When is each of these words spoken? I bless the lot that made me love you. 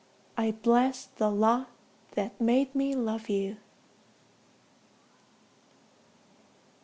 I 0.35 0.49
bless 0.53 1.05
the 1.05 1.29
lot 1.29 1.69
that 2.13 2.41
made 2.41 2.73
me 2.73 2.95
love 2.95 3.29
you. 3.29 3.57